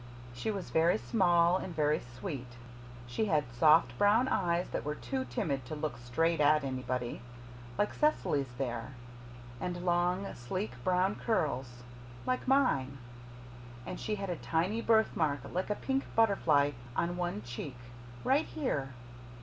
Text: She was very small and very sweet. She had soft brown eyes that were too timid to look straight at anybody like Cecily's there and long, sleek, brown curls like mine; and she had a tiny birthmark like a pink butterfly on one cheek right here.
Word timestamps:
She 0.33 0.49
was 0.49 0.71
very 0.71 0.97
small 0.97 1.57
and 1.57 1.75
very 1.75 1.99
sweet. 1.99 2.47
She 3.05 3.25
had 3.25 3.43
soft 3.53 3.95
brown 3.99 4.27
eyes 4.27 4.67
that 4.71 4.83
were 4.83 4.95
too 4.95 5.25
timid 5.25 5.63
to 5.67 5.75
look 5.75 5.99
straight 5.99 6.41
at 6.41 6.63
anybody 6.63 7.21
like 7.77 7.93
Cecily's 7.93 8.51
there 8.57 8.95
and 9.59 9.85
long, 9.85 10.33
sleek, 10.33 10.71
brown 10.83 11.17
curls 11.17 11.83
like 12.25 12.47
mine; 12.47 12.97
and 13.85 13.99
she 13.99 14.15
had 14.15 14.31
a 14.31 14.37
tiny 14.37 14.81
birthmark 14.81 15.41
like 15.53 15.69
a 15.69 15.75
pink 15.75 16.03
butterfly 16.15 16.71
on 16.95 17.15
one 17.15 17.43
cheek 17.43 17.77
right 18.23 18.47
here. 18.47 18.95